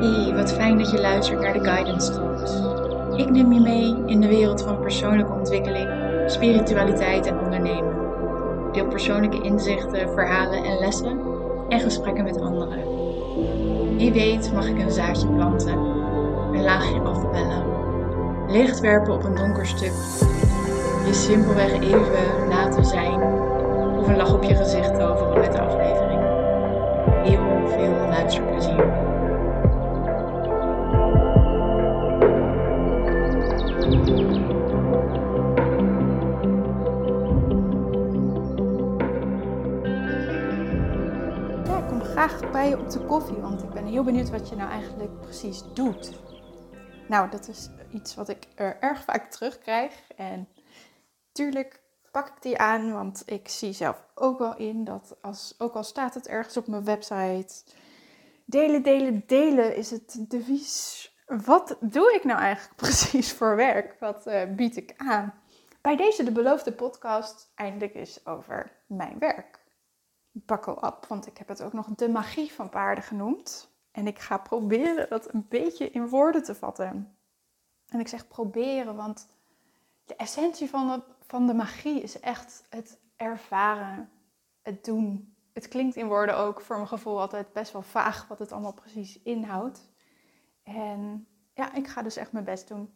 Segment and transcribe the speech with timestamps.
[0.00, 2.60] Hey, wat fijn dat je luistert naar de Guidance Talks.
[3.16, 5.88] Ik neem je mee in de wereld van persoonlijke ontwikkeling,
[6.26, 7.94] spiritualiteit en ondernemen.
[8.72, 11.20] Deel persoonlijke inzichten, verhalen en lessen
[11.68, 12.78] en gesprekken met anderen.
[13.96, 15.78] Wie weet mag ik een zaadje planten,
[16.52, 17.64] een laagje afbellen,
[18.48, 19.94] licht werpen op een donker stuk,
[21.06, 23.22] je simpelweg even laten zijn
[23.98, 26.20] of een lach op je gezicht toveren met de aflevering.
[27.22, 29.05] Heel veel luisterplezier.
[42.26, 45.62] Bij je op de koffie, want ik ben heel benieuwd wat je nou eigenlijk precies
[45.74, 46.20] doet.
[47.08, 49.92] Nou, dat is iets wat ik er erg vaak terugkrijg.
[50.16, 50.48] En
[51.32, 51.80] tuurlijk
[52.10, 55.84] pak ik die aan, want ik zie zelf ook wel in dat als, ook al
[55.84, 57.54] staat het ergens op mijn website,
[58.44, 61.10] delen, delen, delen is het devies.
[61.26, 63.96] Wat doe ik nou eigenlijk precies voor werk?
[64.00, 65.34] Wat uh, bied ik aan?
[65.80, 69.55] Bij deze de beloofde podcast eindelijk eens over mijn werk.
[70.44, 73.70] Buckle up, want ik heb het ook nog de magie van paarden genoemd.
[73.90, 77.16] En ik ga proberen dat een beetje in woorden te vatten.
[77.88, 79.28] En ik zeg proberen, want
[80.04, 84.10] de essentie van de, van de magie is echt het ervaren,
[84.62, 85.34] het doen.
[85.52, 88.74] Het klinkt in woorden ook voor mijn gevoel altijd best wel vaag wat het allemaal
[88.74, 89.90] precies inhoudt.
[90.62, 92.94] En ja, ik ga dus echt mijn best doen.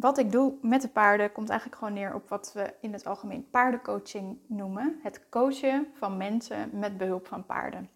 [0.00, 3.06] Wat ik doe met de paarden komt eigenlijk gewoon neer op wat we in het
[3.06, 4.98] algemeen paardencoaching noemen.
[5.02, 7.90] Het coachen van mensen met behulp van paarden.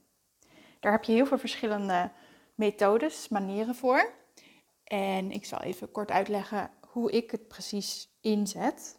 [0.80, 2.10] Daar heb je heel veel verschillende
[2.54, 4.12] methodes, manieren voor.
[4.84, 8.98] En ik zal even kort uitleggen hoe ik het precies inzet.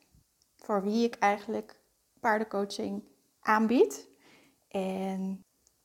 [0.57, 1.79] Voor wie ik eigenlijk
[2.19, 3.03] paardencoaching
[3.39, 4.07] aanbied.
[4.67, 5.41] En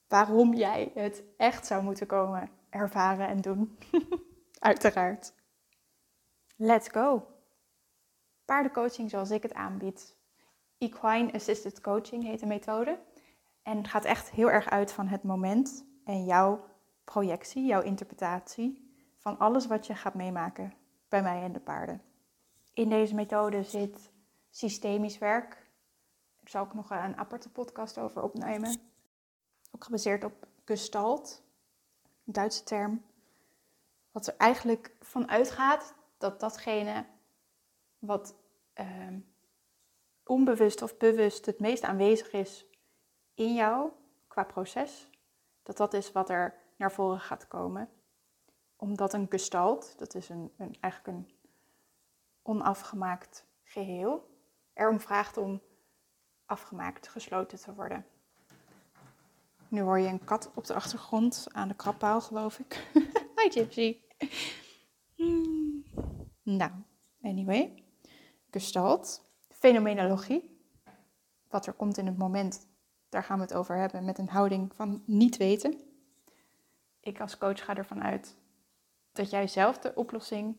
[0.08, 3.78] waarom jij het echt zou moeten komen ervaren en doen.
[4.58, 5.32] Uiteraard.
[6.62, 7.26] Let's go.
[8.44, 10.16] Paardencoaching zoals ik het aanbied.
[10.78, 12.98] Equine Assisted Coaching heet de methode.
[13.62, 16.64] En het gaat echt heel erg uit van het moment en jouw
[17.04, 20.74] projectie, jouw interpretatie van alles wat je gaat meemaken
[21.08, 22.02] bij mij en de paarden.
[22.72, 24.10] In deze methode zit
[24.50, 25.50] systemisch werk.
[26.40, 28.80] Daar zal ik nog een aparte podcast over opnemen.
[29.70, 31.42] Ook gebaseerd op Gestalt,
[32.26, 33.02] een Duitse term.
[34.10, 37.04] Wat er eigenlijk van uitgaat dat datgene
[37.98, 38.34] wat
[38.80, 38.86] uh,
[40.24, 42.66] onbewust of bewust het meest aanwezig is
[43.34, 43.90] in jou
[44.28, 45.10] qua proces,
[45.62, 47.88] dat dat is wat er naar voren gaat komen.
[48.76, 51.30] Omdat een gestalt, dat is een, een eigenlijk een
[52.42, 54.28] onafgemaakt geheel,
[54.72, 55.62] erom vraagt om
[56.46, 58.06] afgemaakt, gesloten te worden.
[59.68, 62.86] Nu hoor je een kat op de achtergrond aan de krabpaal, geloof ik.
[63.36, 63.96] Hi Gypsy.
[66.42, 66.70] Nou,
[67.22, 67.84] anyway.
[68.50, 69.28] Gestalt.
[69.48, 70.58] Fenomenologie.
[71.48, 72.68] Wat er komt in het moment,
[73.08, 75.80] daar gaan we het over hebben met een houding van niet weten.
[77.00, 78.36] Ik als coach ga ervan uit
[79.12, 80.56] dat jij zelf de oplossing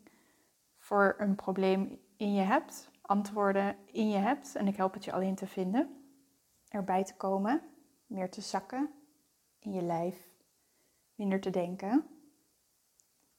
[0.78, 5.12] voor een probleem in je hebt, antwoorden in je hebt en ik help het je
[5.12, 6.04] alleen te vinden,
[6.68, 7.62] erbij te komen,
[8.06, 8.90] meer te zakken
[9.60, 10.30] in je lijf,
[11.16, 12.06] minder te denken.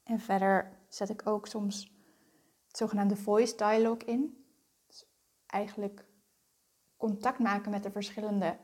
[0.02, 1.92] En verder zet ik ook soms
[2.72, 4.44] het zogenaamde voice dialogue in.
[4.86, 5.06] Dus
[5.46, 6.04] eigenlijk
[6.96, 8.56] contact maken met de verschillende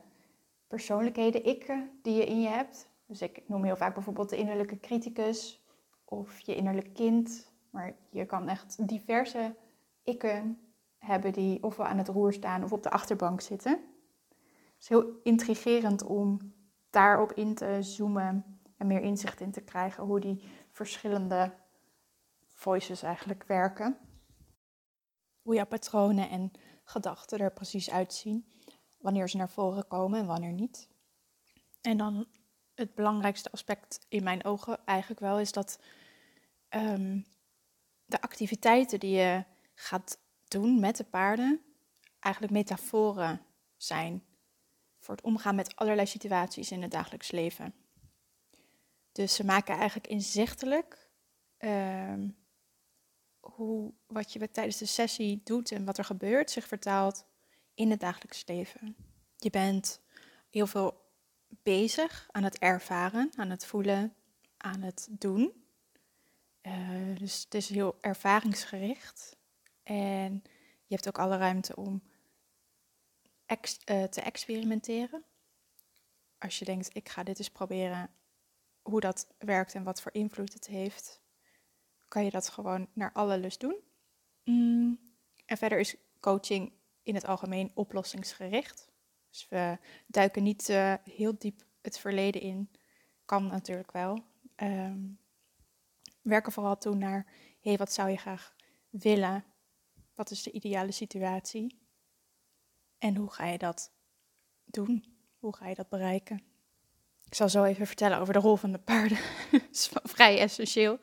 [0.67, 2.89] persoonlijkheden, ikken die je in je hebt.
[3.05, 5.63] Dus ik noem heel vaak bijvoorbeeld de innerlijke criticus
[6.05, 7.51] of je innerlijk kind.
[7.69, 9.55] Maar je kan echt diverse
[10.03, 10.59] ikken
[10.97, 13.71] hebben die ofwel aan het roer staan of op de achterbank zitten.
[13.71, 16.53] Het is heel intrigerend om
[16.89, 21.51] daarop in te zoomen en meer inzicht in te krijgen hoe die verschillende
[22.59, 23.97] voices eigenlijk werken.
[25.41, 26.51] Hoe jouw patronen en
[26.83, 28.53] gedachten er precies uitzien,
[28.97, 30.89] wanneer ze naar voren komen en wanneer niet.
[31.81, 32.27] En dan
[32.73, 35.79] het belangrijkste aspect in mijn ogen eigenlijk wel is dat
[36.69, 37.25] um,
[38.05, 41.61] de activiteiten die je gaat doen met de paarden
[42.19, 43.41] eigenlijk metaforen
[43.77, 44.23] zijn
[44.99, 47.73] voor het omgaan met allerlei situaties in het dagelijks leven.
[49.11, 51.09] Dus ze maken eigenlijk inzichtelijk
[51.57, 52.37] um,
[53.55, 57.25] hoe wat je tijdens de sessie doet en wat er gebeurt zich vertaalt
[57.73, 58.95] in het dagelijks leven.
[59.37, 60.01] Je bent
[60.49, 61.01] heel veel
[61.47, 64.13] bezig aan het ervaren, aan het voelen,
[64.57, 65.63] aan het doen.
[66.61, 69.37] Uh, dus het is heel ervaringsgericht.
[69.83, 70.43] En
[70.85, 72.01] je hebt ook alle ruimte om
[73.45, 75.23] ex, uh, te experimenteren.
[76.37, 78.09] Als je denkt, ik ga dit eens proberen
[78.81, 81.21] hoe dat werkt en wat voor invloed het heeft,
[82.09, 83.75] kan je dat gewoon naar alle lust doen.
[84.43, 84.99] Mm,
[85.45, 86.73] en verder is coaching
[87.03, 88.89] in het algemeen oplossingsgericht.
[89.29, 89.77] Dus we
[90.07, 92.71] duiken niet uh, heel diep het verleden in.
[93.25, 94.23] Kan natuurlijk wel.
[94.55, 95.19] Um,
[96.21, 97.25] werken vooral toe naar,
[97.59, 98.55] hé, hey, wat zou je graag
[98.89, 99.43] willen?
[100.15, 101.79] Wat is de ideale situatie?
[102.97, 103.91] En hoe ga je dat
[104.65, 105.05] doen?
[105.39, 106.43] Hoe ga je dat bereiken?
[107.25, 109.17] Ik zal zo even vertellen over de rol van de paarden.
[109.51, 110.99] dat is vrij essentieel.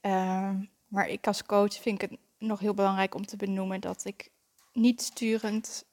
[0.00, 4.04] Um, maar ik als coach vind ik het nog heel belangrijk om te benoemen dat
[4.04, 4.30] ik
[4.72, 5.84] niet sturend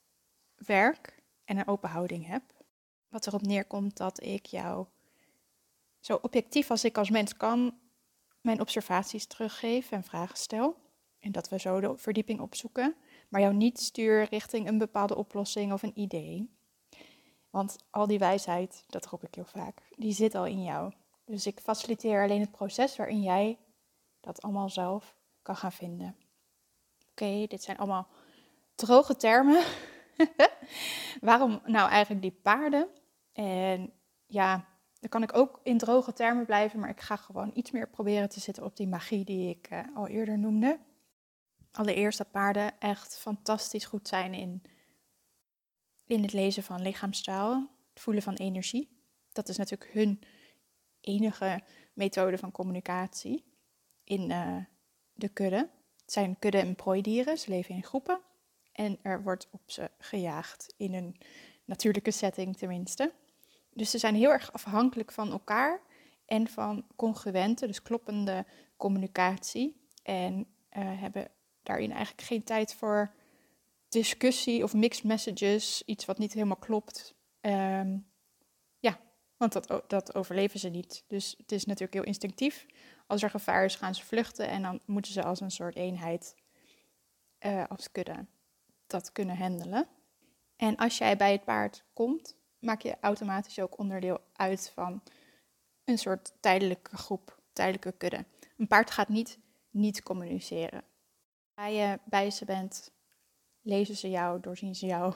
[0.55, 2.43] werk en een open houding heb.
[3.09, 4.85] Wat erop neerkomt dat ik jou
[5.99, 7.77] zo objectief als ik als mens kan
[8.41, 10.75] mijn observaties teruggeef en vragen stel.
[11.19, 12.95] En dat we zo de verdieping opzoeken,
[13.29, 16.49] maar jou niet stuur richting een bepaalde oplossing of een idee.
[17.49, 20.93] Want al die wijsheid, dat roep ik heel vaak, die zit al in jou.
[21.25, 23.57] Dus ik faciliteer alleen het proces waarin jij
[24.27, 26.15] dat allemaal zelf kan gaan vinden.
[27.09, 28.07] Oké, dit zijn allemaal
[28.75, 29.63] droge termen.
[31.21, 32.87] Waarom nou eigenlijk die paarden?
[33.33, 33.93] En
[34.25, 34.65] ja,
[34.99, 38.29] dan kan ik ook in droge termen blijven, maar ik ga gewoon iets meer proberen
[38.29, 40.79] te zitten op die magie die ik uh, al eerder noemde.
[41.71, 44.61] Allereerst dat paarden echt fantastisch goed zijn in,
[46.05, 49.01] in het lezen van lichaamstaal, het voelen van energie.
[49.31, 50.21] Dat is natuurlijk hun
[51.01, 51.63] enige
[51.93, 53.46] methode van communicatie
[54.07, 54.57] in uh,
[55.13, 55.69] de kudde.
[56.01, 58.21] Het zijn kudde- en prooidieren, ze leven in groepen.
[58.71, 61.17] En er wordt op ze gejaagd, in een
[61.65, 63.13] natuurlijke setting tenminste.
[63.73, 65.81] Dus ze zijn heel erg afhankelijk van elkaar
[66.25, 68.45] en van congruente, dus kloppende
[68.77, 69.81] communicatie.
[70.03, 70.45] En uh,
[71.01, 71.27] hebben
[71.63, 73.11] daarin eigenlijk geen tijd voor
[73.89, 77.15] discussie of mixed messages, iets wat niet helemaal klopt.
[77.41, 78.07] Um,
[78.79, 78.99] ja,
[79.37, 81.03] want dat, dat overleven ze niet.
[81.07, 82.65] Dus het is natuurlijk heel instinctief.
[83.07, 86.35] Als er gevaar is, gaan ze vluchten en dan moeten ze als een soort eenheid,
[87.45, 88.25] uh, als kudde,
[88.87, 89.87] dat kunnen handelen.
[90.55, 95.01] En als jij bij het paard komt, maak je automatisch ook onderdeel uit van
[95.83, 98.25] een soort tijdelijke groep, tijdelijke kudde.
[98.57, 99.39] Een paard gaat niet
[99.77, 100.83] niet communiceren.
[101.53, 102.91] Als je bij ze bent,
[103.61, 105.13] lezen ze jou, doorzien ze jou.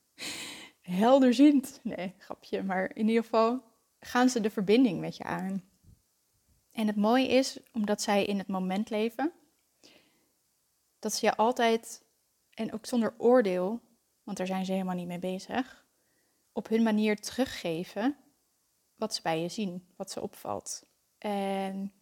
[0.80, 1.80] Helderziend.
[1.82, 2.62] Nee, grapje.
[2.62, 3.62] Maar in ieder geval
[4.00, 5.62] gaan ze de verbinding met je aan.
[6.72, 9.32] En het mooie is, omdat zij in het moment leven,
[10.98, 12.02] dat ze je altijd,
[12.54, 13.80] en ook zonder oordeel,
[14.22, 15.84] want daar zijn ze helemaal niet mee bezig,
[16.52, 18.16] op hun manier teruggeven
[18.96, 20.84] wat ze bij je zien, wat ze opvalt.
[21.18, 21.92] En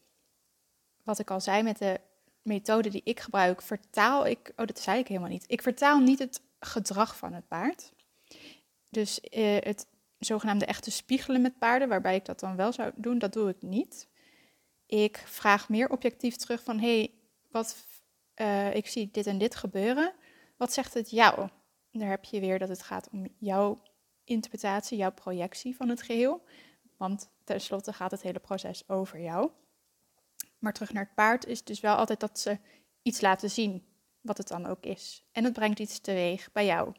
[1.02, 2.00] wat ik al zei met de
[2.42, 6.18] methode die ik gebruik, vertaal ik, oh dat zei ik helemaal niet, ik vertaal niet
[6.18, 7.92] het gedrag van het paard.
[8.88, 9.86] Dus eh, het
[10.18, 13.62] zogenaamde echte spiegelen met paarden, waarbij ik dat dan wel zou doen, dat doe ik
[13.62, 14.08] niet.
[14.90, 17.14] Ik vraag meer objectief terug van, hé, hey,
[17.50, 17.76] wat,
[18.36, 20.12] uh, ik zie dit en dit gebeuren.
[20.56, 21.48] Wat zegt het jou?
[21.92, 23.82] Daar heb je weer dat het gaat om jouw
[24.24, 26.42] interpretatie, jouw projectie van het geheel.
[26.96, 29.50] Want tenslotte gaat het hele proces over jou.
[30.58, 32.58] Maar terug naar het paard is dus wel altijd dat ze
[33.02, 33.84] iets laten zien,
[34.20, 35.24] wat het dan ook is.
[35.32, 36.94] En het brengt iets teweeg bij jou.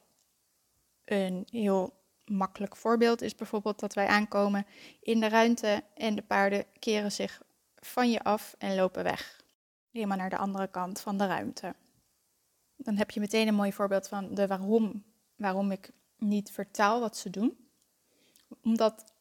[1.05, 1.93] Een heel
[2.25, 4.65] makkelijk voorbeeld is bijvoorbeeld dat wij aankomen
[5.01, 7.41] in de ruimte en de paarden keren zich
[7.81, 9.43] van je af en lopen weg.
[9.91, 11.75] Helemaal naar de andere kant van de ruimte.
[12.75, 15.03] Dan heb je meteen een mooi voorbeeld van de waarom,
[15.35, 17.69] waarom ik niet vertaal wat ze doen.
[18.63, 19.13] Omdat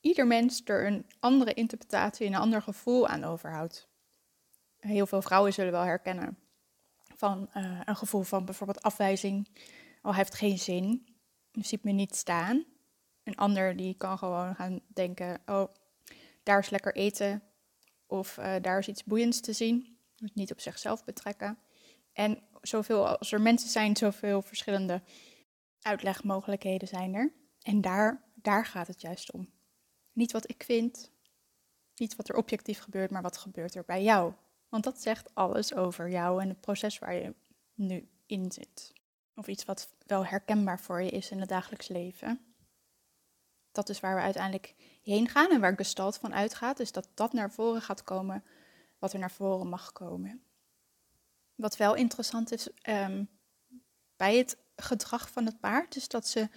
[0.00, 3.88] ieder mens er een andere interpretatie en een ander gevoel aan overhoudt.
[4.78, 6.38] Heel veel vrouwen zullen wel herkennen
[7.16, 9.48] van uh, een gevoel van bijvoorbeeld afwijzing.
[10.02, 11.06] Oh, hij heeft geen zin,
[11.50, 12.64] je ziet me niet staan.
[13.22, 15.74] Een ander die kan gewoon gaan denken, oh,
[16.42, 17.42] daar is lekker eten,
[18.18, 19.98] of uh, daar is iets boeiends te zien.
[20.34, 21.58] niet op zichzelf betrekken.
[22.12, 25.02] En zoveel als er mensen zijn, zoveel verschillende
[25.80, 27.32] uitlegmogelijkheden zijn er.
[27.62, 29.50] En daar, daar gaat het juist om.
[30.12, 31.10] Niet wat ik vind,
[31.96, 34.32] niet wat er objectief gebeurt, maar wat gebeurt er bij jou.
[34.68, 37.34] Want dat zegt alles over jou en het proces waar je
[37.74, 38.92] nu in zit.
[39.34, 42.53] Of iets wat wel herkenbaar voor je is in het dagelijks leven
[43.74, 46.76] dat is waar we uiteindelijk heen gaan en waar gestalt van uitgaat.
[46.76, 48.44] Dus dat dat naar voren gaat komen
[48.98, 50.42] wat er naar voren mag komen.
[51.54, 53.28] Wat wel interessant is um,
[54.16, 56.48] bij het gedrag van het paard, is dat ze,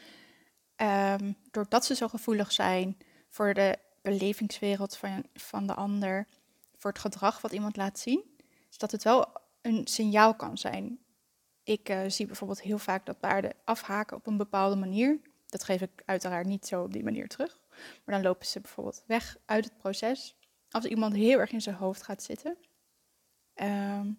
[0.75, 2.97] um, doordat ze zo gevoelig zijn
[3.29, 6.27] voor de belevingswereld van, van de ander,
[6.75, 8.24] voor het gedrag wat iemand laat zien,
[8.69, 9.25] is dat het wel
[9.62, 11.00] een signaal kan zijn.
[11.63, 15.81] Ik uh, zie bijvoorbeeld heel vaak dat paarden afhaken op een bepaalde manier dat geef
[15.81, 17.59] ik uiteraard niet zo op die manier terug.
[18.05, 20.35] Maar dan lopen ze bijvoorbeeld weg uit het proces.
[20.69, 22.57] Als iemand heel erg in zijn hoofd gaat zitten.
[23.53, 24.11] Ehm,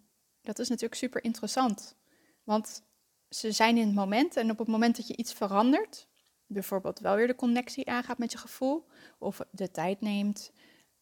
[0.42, 1.96] dat is natuurlijk super interessant.
[2.44, 2.82] Want
[3.28, 6.08] ze zijn in het moment en op het moment dat je iets verandert,
[6.46, 8.86] bijvoorbeeld wel weer de connectie aangaat met je gevoel,
[9.18, 10.52] of de tijd neemt,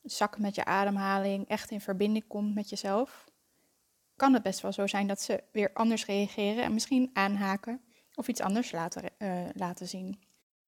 [0.03, 3.25] zakken met je ademhaling, echt in verbinding komt met jezelf,
[4.17, 7.81] kan het best wel zo zijn dat ze weer anders reageren en misschien aanhaken
[8.17, 10.21] of iets anders laten, uh, laten zien.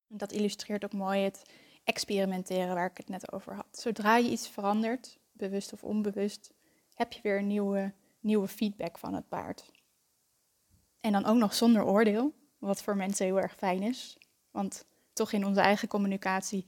[0.07, 1.43] Dat illustreert ook mooi het
[1.85, 3.78] experimenteren waar ik het net over had.
[3.78, 6.52] Zodra je iets verandert, bewust of onbewust,
[6.95, 9.71] heb je weer nieuwe, nieuwe feedback van het paard.
[11.00, 14.19] En dan ook nog zonder oordeel, wat voor mensen heel erg fijn is.
[14.50, 16.67] Want toch in onze eigen communicatie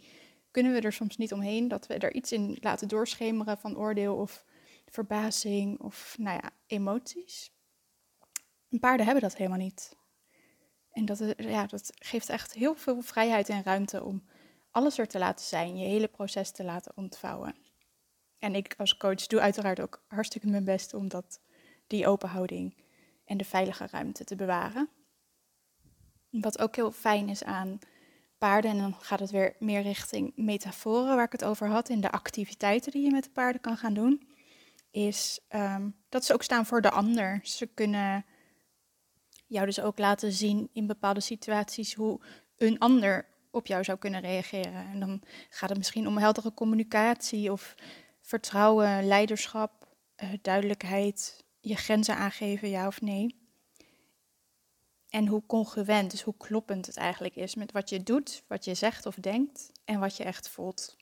[0.51, 4.17] kunnen we er soms niet omheen dat we er iets in laten doorschemeren van oordeel
[4.17, 4.45] of
[4.87, 7.53] verbazing of nou ja, emoties.
[8.81, 9.99] paarden hebben dat helemaal niet.
[10.93, 14.23] En dat, ja, dat geeft echt heel veel vrijheid en ruimte om
[14.71, 17.55] alles er te laten zijn, je hele proces te laten ontvouwen.
[18.39, 21.41] En ik als coach doe uiteraard ook hartstikke mijn best om dat,
[21.87, 22.75] die open houding
[23.25, 24.89] en de veilige ruimte te bewaren.
[26.31, 27.79] Wat ook heel fijn is aan
[28.39, 32.01] paarden, en dan gaat het weer meer richting metaforen waar ik het over had, in
[32.01, 34.29] de activiteiten die je met de paarden kan gaan doen,
[34.91, 37.41] is um, dat ze ook staan voor de ander.
[37.43, 38.25] Ze kunnen
[39.51, 42.21] jou dus ook laten zien in bepaalde situaties hoe
[42.57, 44.87] een ander op jou zou kunnen reageren.
[44.93, 47.75] En dan gaat het misschien om heldere communicatie of
[48.21, 49.89] vertrouwen, leiderschap,
[50.23, 53.39] uh, duidelijkheid, je grenzen aangeven, ja of nee.
[55.09, 58.75] En hoe congruent, dus hoe kloppend het eigenlijk is met wat je doet, wat je
[58.75, 60.97] zegt of denkt en wat je echt voelt.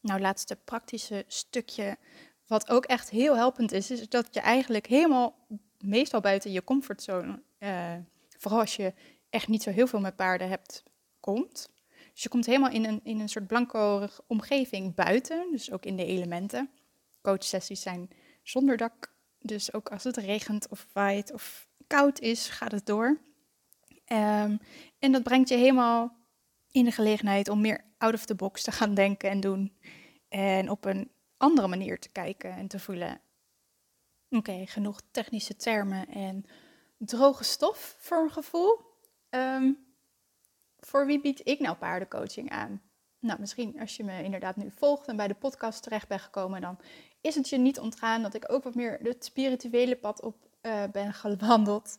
[0.00, 1.98] Nou, laatste praktische stukje,
[2.46, 5.46] wat ook echt heel helpend is, is dat je eigenlijk helemaal,
[5.78, 7.94] meestal buiten je comfortzone, uh,
[8.38, 8.94] vooral als je
[9.30, 10.82] echt niet zo heel veel met paarden hebt,
[11.20, 11.70] komt.
[12.12, 15.96] Dus je komt helemaal in een, in een soort blanco omgeving buiten, dus ook in
[15.96, 16.70] de elementen.
[17.22, 18.10] Coachsessies zijn
[18.42, 23.18] zonder dak, dus ook als het regent of waait of koud is, gaat het door.
[24.04, 24.56] Ehm,
[24.98, 26.16] en dat brengt je helemaal
[26.70, 29.72] in de gelegenheid om meer out of the box te gaan denken en doen.
[30.28, 33.20] En op een andere manier te kijken en te voelen.
[34.30, 36.44] Oké, genoeg technische termen en
[36.96, 38.80] droge stof voor een gevoel.
[39.28, 39.72] Ehm,
[40.78, 42.82] voor wie bied ik nou paardencoaching aan?
[43.18, 46.60] Nou, misschien als je me inderdaad nu volgt en bij de podcast terecht bent gekomen,
[46.60, 46.78] dan
[47.20, 50.84] is het je niet ontgaan dat ik ook wat meer het spirituele pad op uh,
[50.92, 51.98] ben gewandeld.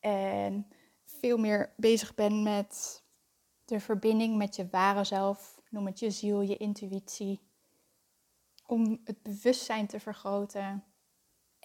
[0.00, 0.68] En
[1.04, 3.02] veel meer bezig ben met
[3.64, 5.60] de verbinding met je ware zelf.
[5.70, 7.40] Noem het je ziel, je intuïtie.
[8.66, 10.84] Om het bewustzijn te vergroten.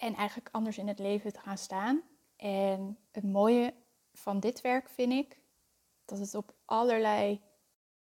[0.01, 2.01] En eigenlijk anders in het leven te gaan staan.
[2.35, 3.73] En het mooie
[4.13, 5.37] van dit werk vind ik
[6.05, 7.41] dat het op allerlei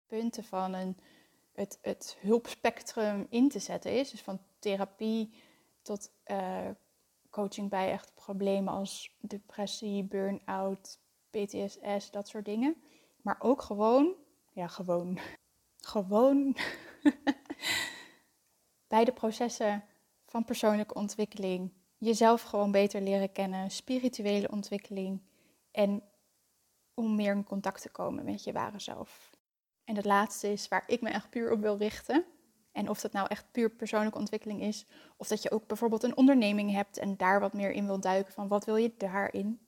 [0.07, 0.99] punten van een,
[1.53, 4.11] het, het hulpspectrum in te zetten is.
[4.11, 5.35] Dus van therapie
[5.83, 6.69] tot uh,
[7.31, 10.99] coaching bij echt problemen als depressie, burn-out,
[11.31, 12.83] PTSS, dat soort dingen.
[13.23, 14.15] Maar ook gewoon,
[14.53, 15.19] ja, gewoon,
[15.93, 16.57] gewoon
[18.93, 19.85] bij de processen
[20.25, 25.23] van persoonlijke ontwikkeling, jezelf gewoon beter leren kennen, spirituele ontwikkeling
[25.71, 26.03] en
[26.95, 29.31] om meer in contact te komen met je ware zelf.
[29.85, 32.25] En het laatste is waar ik me echt puur op wil richten.
[32.73, 34.87] En of dat nou echt puur persoonlijke ontwikkeling is,
[35.17, 38.33] of dat je ook bijvoorbeeld een onderneming hebt en daar wat meer in wil duiken
[38.33, 39.61] van wat wil je daarin.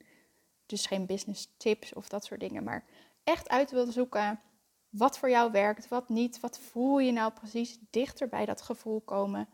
[0.67, 2.85] Dus geen business tips of dat soort dingen, maar
[3.25, 4.41] echt uit wil zoeken
[4.89, 9.01] wat voor jou werkt, wat niet, wat voel je nou precies, dichter bij dat gevoel
[9.01, 9.49] komen.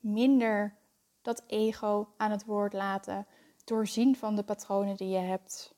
[0.00, 0.76] Minder
[1.26, 3.26] dat ego aan het woord laten,
[3.64, 5.74] doorzien van de patronen die je hebt,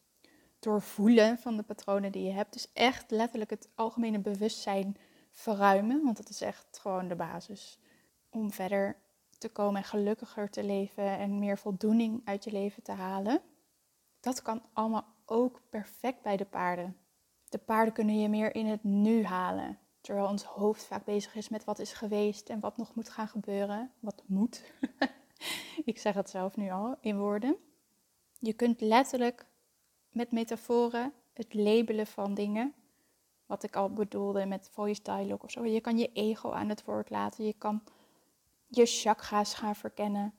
[0.58, 2.52] doorvoelen van de patronen die je hebt.
[2.52, 4.96] Dus echt letterlijk het algemene bewustzijn
[5.30, 7.78] verruimen, want dat is echt gewoon de basis
[8.30, 8.96] om verder
[9.38, 13.40] te komen en gelukkiger te leven en meer voldoening uit je leven te halen.
[14.20, 16.96] Dat kan allemaal ook perfect bij de paarden.
[17.48, 21.48] De paarden kunnen je meer in het nu halen, terwijl ons hoofd vaak bezig is
[21.48, 23.92] met wat is geweest en wat nog moet gaan gebeuren.
[24.00, 24.62] Wat moet.
[25.84, 27.56] Ik zeg het zelf nu al in woorden.
[28.38, 29.46] Je kunt letterlijk
[30.08, 32.74] met metaforen het labelen van dingen
[33.46, 35.64] wat ik al bedoelde met voice dialogue of zo.
[35.64, 37.44] Je kan je ego aan het woord laten.
[37.44, 37.82] Je kan
[38.66, 40.34] je chakra's gaan verkennen.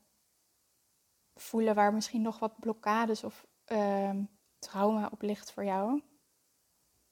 [1.35, 4.15] Voelen waar misschien nog wat blokkades of uh,
[4.59, 6.01] trauma op ligt voor jou.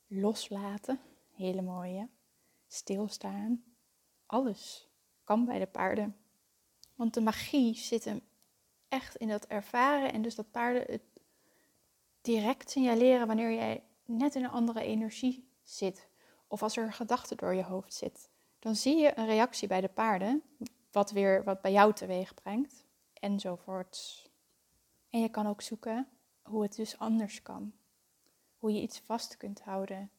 [0.08, 1.00] Loslaten.
[1.34, 2.10] Hele mooie.
[2.68, 3.64] Stilstaan.
[4.26, 4.90] Alles
[5.24, 6.16] kan bij de paarden.
[6.98, 8.22] Want de magie zit hem
[8.88, 10.14] echt in dat ervaren.
[10.14, 11.02] En dus dat paarden het
[12.22, 16.08] direct signaleren wanneer jij net in een andere energie zit.
[16.48, 19.82] of als er een gedachte door je hoofd zit, dan zie je een reactie bij
[19.82, 20.44] de paarden,
[20.92, 24.30] wat weer wat bij jou teweeg brengt, enzovoorts.
[25.10, 26.08] En je kan ook zoeken
[26.42, 27.74] hoe het dus anders kan.
[28.58, 30.12] Hoe je iets vast kunt houden.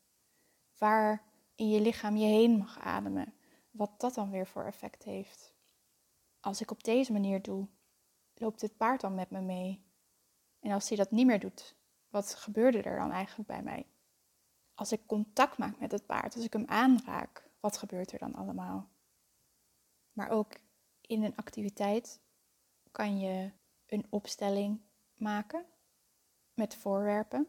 [0.79, 1.23] Waar
[1.55, 3.35] in je lichaam je heen mag ademen.
[3.71, 5.53] Wat dat dan weer voor effect heeft.
[6.41, 7.69] Als ik op deze manier doe,
[8.35, 9.87] loopt het paard dan met me mee?
[10.61, 11.77] En als hij dat niet meer doet,
[12.09, 13.87] wat gebeurde er dan eigenlijk bij mij?
[14.75, 18.35] Als ik contact maak met het paard, als ik hem aanraak, wat gebeurt er dan
[18.35, 18.89] allemaal?
[20.13, 20.53] Maar ook
[21.01, 22.21] in een activiteit
[22.91, 23.53] kan je
[23.87, 24.81] een opstelling
[25.15, 25.67] maken
[26.55, 27.49] met voorwerpen.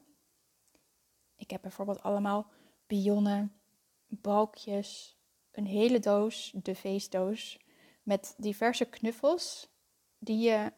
[1.35, 2.51] Ik heb bijvoorbeeld allemaal
[2.87, 3.61] pionnen,
[4.07, 5.17] balkjes,
[5.51, 7.59] een hele doos, de feestdoos,
[8.09, 9.67] met diverse knuffels
[10.17, 10.73] die je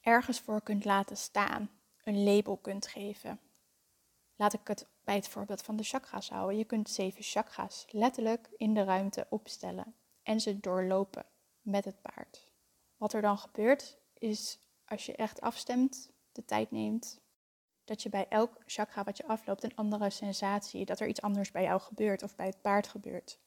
[0.00, 1.70] ergens voor kunt laten staan,
[2.04, 3.40] een label kunt geven.
[4.36, 6.58] Laat ik het bij het voorbeeld van de chakra's houden.
[6.58, 11.26] Je kunt zeven chakra's letterlijk in de ruimte opstellen en ze doorlopen
[11.60, 12.52] met het paard.
[12.96, 17.20] Wat er dan gebeurt is als je echt afstemt, de tijd neemt,
[17.84, 21.50] dat je bij elk chakra wat je afloopt een andere sensatie, dat er iets anders
[21.50, 23.38] bij jou gebeurt of bij het paard gebeurt.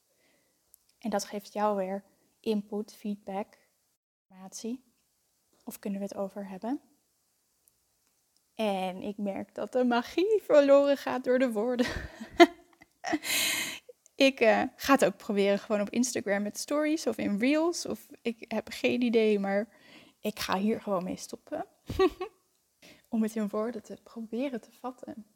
[0.98, 2.04] En dat geeft jou weer
[2.44, 3.58] input, feedback,
[4.20, 4.84] informatie.
[5.64, 6.80] Of kunnen we het over hebben?
[8.54, 11.86] En ik merk dat de magie verloren gaat door de woorden.
[14.28, 17.86] ik uh, ga het ook proberen gewoon op Instagram met stories of in reels.
[17.86, 19.68] Of ik heb geen idee, maar
[20.20, 21.66] ik ga hier gewoon mee stoppen.
[23.08, 25.26] Om het in woorden te proberen te vatten.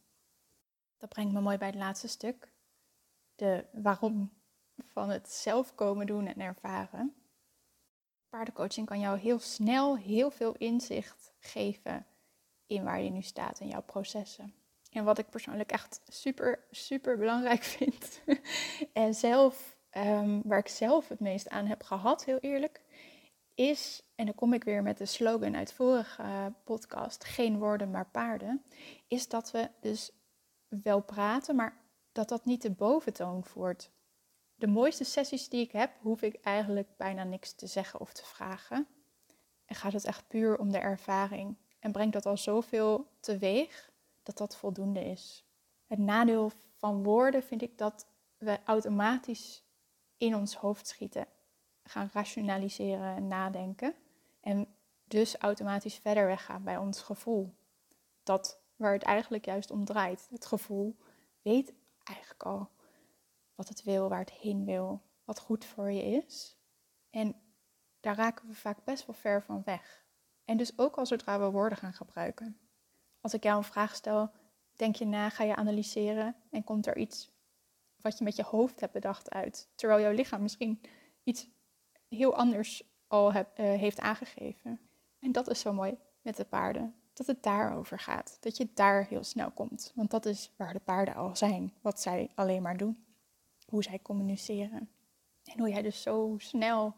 [0.99, 2.53] Dat brengt me mooi bij het laatste stuk.
[3.35, 4.38] De waarom
[4.87, 7.15] van het zelf komen doen en ervaren.
[8.29, 12.07] Paardencoaching kan jou heel snel heel veel inzicht geven
[12.67, 14.55] in waar je nu staat in jouw processen.
[14.91, 18.21] En wat ik persoonlijk echt super, super belangrijk vind.
[18.93, 22.83] en zelf, um, waar ik zelf het meest aan heb gehad, heel eerlijk,
[23.55, 28.11] is, en dan kom ik weer met de slogan uit vorige podcast, geen woorden maar
[28.11, 28.63] paarden,
[29.09, 30.13] is dat we dus
[30.69, 31.81] wel praten, maar
[32.13, 33.91] dat dat niet de boventoon voert.
[34.59, 38.25] De mooiste sessies die ik heb, hoef ik eigenlijk bijna niks te zeggen of te
[38.25, 38.87] vragen.
[39.65, 41.57] En gaat het echt puur om de ervaring.
[41.79, 43.91] En brengt dat al zoveel teweeg
[44.23, 45.45] dat dat voldoende is.
[45.87, 48.07] Het nadeel van woorden vind ik dat
[48.39, 49.65] we automatisch
[50.17, 51.27] in ons hoofd schieten,
[51.83, 53.95] gaan rationaliseren en nadenken.
[54.41, 57.55] En dus automatisch verder weggaan bij ons gevoel.
[58.23, 60.29] Dat waar het eigenlijk juist om draait.
[60.31, 60.97] Het gevoel
[61.43, 61.73] weet
[62.05, 62.71] eigenlijk al
[63.59, 66.57] wat het wil, waar het heen wil, wat goed voor je is.
[67.11, 67.37] En
[68.01, 70.07] daar raken we vaak best wel ver van weg.
[70.45, 72.59] En dus ook al zodra we woorden gaan gebruiken.
[73.21, 74.31] Als ik jou een vraag stel,
[74.77, 77.31] denk je na, ga je analyseren en komt er iets
[78.01, 79.69] wat je met je hoofd hebt bedacht uit.
[79.75, 80.81] Terwijl jouw lichaam misschien
[81.23, 81.49] iets
[82.09, 84.81] heel anders al uh, heeft aangegeven.
[85.19, 86.95] En dat is zo mooi met de paarden.
[87.13, 88.37] Dat het daarover gaat.
[88.41, 89.93] Dat je daar heel snel komt.
[89.95, 91.75] Want dat is waar de paarden al zijn.
[91.81, 93.07] Wat zij alleen maar doen
[93.69, 94.91] hoe zij communiceren.
[95.45, 96.95] En hoe jij dus zo snel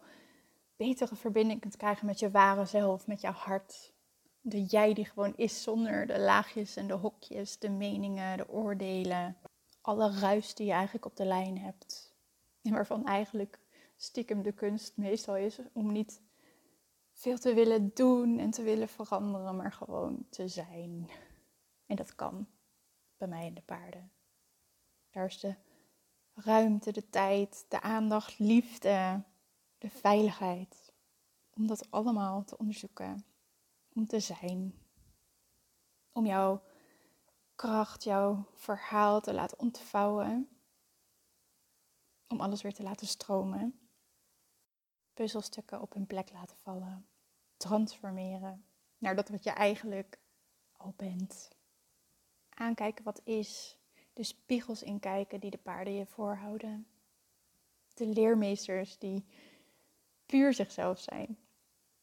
[0.77, 3.93] betere verbinding kunt krijgen met je ware zelf, met jouw hart.
[4.41, 9.37] De jij die gewoon is zonder de laagjes en de hokjes, de meningen, de oordelen.
[9.81, 12.15] Alle ruis die je eigenlijk op de lijn hebt.
[12.63, 13.59] En waarvan eigenlijk
[13.97, 16.23] stiekem de kunst meestal is om niet
[17.13, 21.11] veel te willen doen en te willen veranderen, maar gewoon te zijn.
[21.87, 22.49] En dat kan
[23.17, 24.13] bij mij in de paarden.
[25.11, 25.55] Daar is de
[26.35, 29.23] ruimte, de tijd, de aandacht, liefde,
[29.79, 30.93] de veiligheid.
[31.51, 33.25] Om dat allemaal te onderzoeken.
[33.93, 34.75] Om te zijn.
[36.13, 36.63] Om jouw
[37.55, 40.49] kracht, jouw verhaal te laten ontvouwen.
[42.29, 43.89] Om alles weer te laten stromen.
[45.15, 47.07] Puzzelstukken op hun plek laten vallen.
[47.57, 48.65] Transformeren
[48.99, 50.19] naar dat wat je eigenlijk
[50.73, 51.49] al bent.
[52.49, 53.79] Aankijken wat is
[54.21, 56.87] de spiegels inkijken die de paarden je voorhouden.
[57.95, 59.25] De leermeesters die
[60.27, 61.39] puur zichzelf zijn.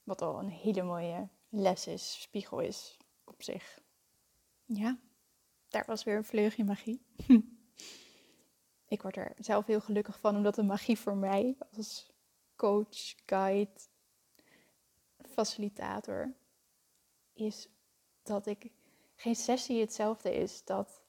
[0.03, 3.79] Wat al een hele mooie les is, spiegel is op zich.
[4.65, 4.99] Ja,
[5.67, 7.01] daar was weer een vleugje magie.
[8.87, 12.11] Ik word er zelf heel gelukkig van, omdat de magie voor mij als
[12.55, 13.71] coach, guide,
[15.21, 16.33] facilitator
[17.33, 17.69] is
[18.23, 18.71] dat ik
[19.15, 20.63] geen sessie hetzelfde is.
[20.63, 21.05] Dat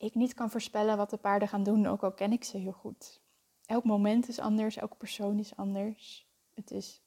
[0.00, 2.72] ik niet kan voorspellen wat de paarden gaan doen, ook al ken ik ze heel
[2.72, 3.20] goed.
[3.66, 6.28] Elk moment is anders, elke persoon is anders.
[6.54, 7.02] Het is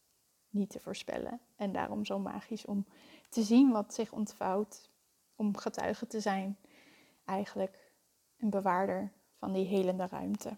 [0.50, 2.86] niet te voorspellen en daarom zo magisch om
[3.30, 4.90] te zien wat zich ontvouwt,
[5.36, 6.58] om getuige te zijn,
[7.26, 7.92] eigenlijk
[8.38, 10.58] een bewaarder van die helende ruimte.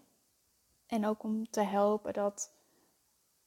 [0.86, 2.54] En ook om te helpen dat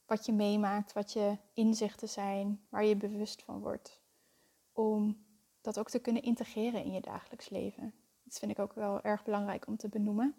[0.06, 4.00] wat je meemaakt, wat je inzichten zijn, waar je bewust van wordt,
[4.72, 5.24] om
[5.60, 7.94] dat ook te kunnen integreren in je dagelijks leven.
[8.30, 10.34] Dat vind ik ook wel erg belangrijk om te benoemen.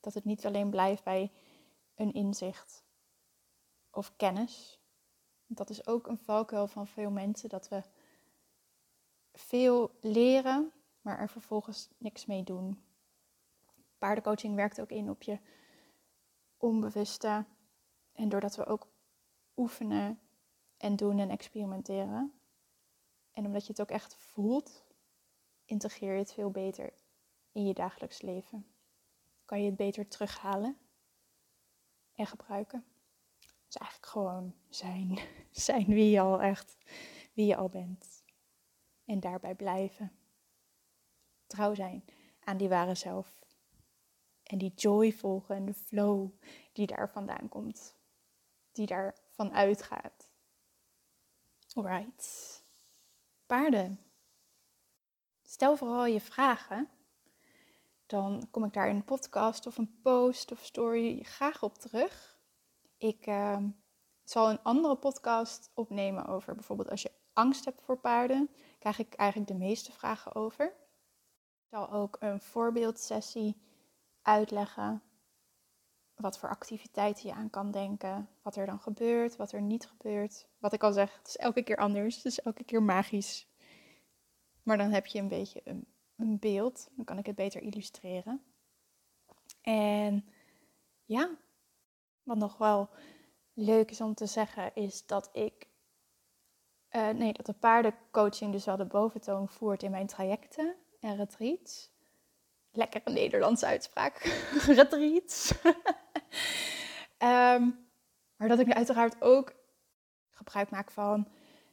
[0.00, 1.32] Dat het niet alleen blijft bij
[1.94, 2.84] een inzicht
[3.90, 4.80] of kennis.
[5.46, 7.82] Dat is ook een valkuil van veel mensen, dat we
[9.32, 12.82] veel leren, maar er vervolgens niks mee doen.
[13.98, 15.38] Paardencoaching werkt ook in op je
[16.56, 17.44] onbewuste.
[18.12, 18.86] En doordat we ook
[19.56, 20.20] oefenen
[20.76, 22.32] en doen en experimenteren.
[23.32, 24.84] En omdat je het ook echt voelt,
[25.64, 26.92] integreer je het veel beter
[27.52, 28.66] in je dagelijks leven.
[29.44, 30.78] Kan je het beter terughalen
[32.12, 32.84] en gebruiken.
[33.66, 35.18] Dus eigenlijk gewoon zijn.
[35.50, 36.76] Zijn wie je al echt,
[37.32, 38.24] wie je al bent.
[39.04, 40.12] En daarbij blijven.
[41.46, 42.04] Trouw zijn
[42.40, 43.40] aan die ware zelf.
[44.42, 46.30] En die joy volgen en de flow
[46.72, 47.96] die daar vandaan komt.
[48.72, 50.32] Die daarvan uitgaat.
[51.72, 52.64] Alright.
[53.46, 54.00] Paarden.
[55.42, 56.90] Stel vooral je vragen.
[58.12, 62.38] Dan kom ik daar in een podcast of een post of story graag op terug.
[62.98, 63.56] Ik uh,
[64.24, 68.50] zal een andere podcast opnemen over bijvoorbeeld als je angst hebt voor paarden.
[68.78, 70.66] Krijg ik eigenlijk de meeste vragen over.
[70.66, 73.56] Ik zal ook een voorbeeldsessie
[74.22, 75.02] uitleggen
[76.14, 80.48] wat voor activiteiten je aan kan denken, wat er dan gebeurt, wat er niet gebeurt.
[80.58, 83.48] Wat ik al zeg, het is elke keer anders, het is elke keer magisch.
[84.62, 85.86] Maar dan heb je een beetje een,
[86.22, 88.42] een beeld, dan kan ik het beter illustreren.
[89.62, 90.24] En
[91.04, 91.30] ja,
[92.22, 92.88] wat nog wel
[93.52, 95.70] leuk is om te zeggen, is dat ik.
[96.90, 101.90] Uh, nee, dat de paardencoaching dus wel de boventoon voert in mijn trajecten en retreats.
[102.70, 104.18] Lekkere Nederlandse uitspraak.
[104.66, 105.52] retreats.
[107.18, 107.88] um,
[108.36, 109.54] maar dat ik uiteraard ook
[110.30, 111.28] gebruik maak van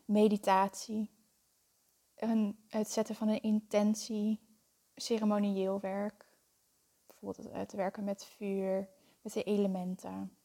[0.05, 1.18] meditatie.
[2.67, 4.39] Het zetten van een intentie.
[4.95, 6.25] Ceremonieel werk.
[7.07, 8.89] Bijvoorbeeld het werken met vuur,
[9.21, 10.37] met de elementen.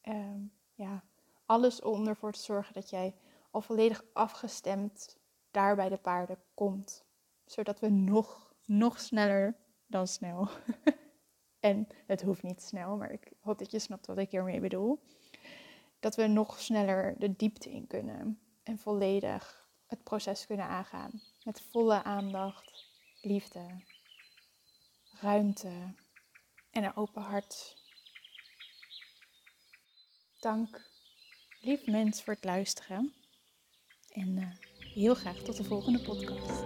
[0.00, 0.40] Ehm,
[0.74, 1.04] ja,
[1.46, 3.14] alles om ervoor te zorgen dat jij
[3.50, 5.18] al volledig afgestemd
[5.50, 7.04] daar bij de paarden komt.
[7.44, 10.48] Zodat we nog, nog sneller dan snel.
[11.60, 15.02] en het hoeft niet snel, maar ik hoop dat je snapt wat ik hiermee bedoel.
[16.00, 21.22] Dat we nog sneller de diepte in kunnen en volledig het proces kunnen aangaan.
[21.44, 22.84] Met volle aandacht,
[23.20, 23.82] liefde,
[25.20, 25.94] ruimte
[26.70, 27.76] en een open hart.
[30.40, 30.90] Dank,
[31.60, 33.14] lief mens, voor het luisteren.
[34.08, 34.50] En uh,
[34.94, 36.62] heel graag tot de volgende podcast.